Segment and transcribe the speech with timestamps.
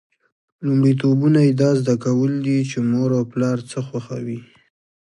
[0.65, 4.39] لومړیتوبونه یې دا زده کول دي چې مور او پلار څه خوښوي.